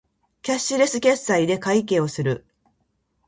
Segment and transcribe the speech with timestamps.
[0.41, 2.43] キャッシュレス決済で会計をする